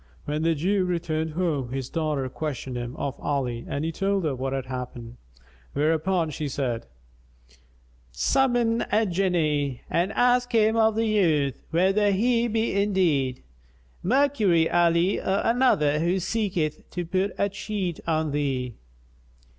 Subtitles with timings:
[0.25, 4.33] When the Jew returned home, his daughter questioned him of Ali and he told her
[4.33, 5.17] what had happened;
[5.73, 6.87] whereupon she said,
[8.11, 13.43] "Summon a Jinni and ask him of the youth, whether he be indeed
[14.01, 18.73] Mercury Ali or another who seeketh to put a cheat on thee."